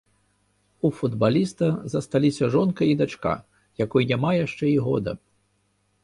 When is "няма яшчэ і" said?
4.13-4.73